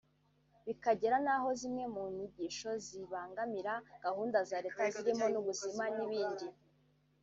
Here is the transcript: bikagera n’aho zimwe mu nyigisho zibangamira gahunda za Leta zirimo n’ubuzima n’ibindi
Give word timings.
bikagera 0.65 1.17
n’aho 1.25 1.49
zimwe 1.59 1.83
mu 1.93 2.03
nyigisho 2.15 2.69
zibangamira 2.85 3.73
gahunda 4.03 4.37
za 4.49 4.57
Leta 4.65 4.83
zirimo 4.93 5.25
n’ubuzima 5.33 5.83
n’ibindi 5.97 6.45